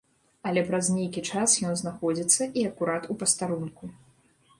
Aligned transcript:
Але 0.51 0.61
праз 0.69 0.87
нейкі 0.93 1.21
час 1.31 1.57
ён 1.71 1.75
знаходзіцца, 1.81 2.47
і 2.61 2.65
акурат 2.71 3.07
у 3.15 3.19
пастарунку. 3.25 3.83